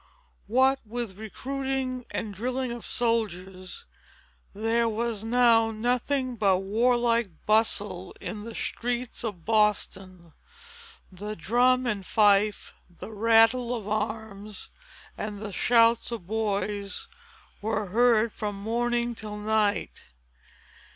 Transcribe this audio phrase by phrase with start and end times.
[0.47, 3.85] What with recruiting and drilling of soldiers,
[4.51, 10.33] there was now nothing but warlike bustle in the streets of Boston.
[11.11, 14.71] The drum and fife, the rattle of arms,
[15.19, 17.07] and the shouts of boys,
[17.61, 20.05] were heard from morning till night.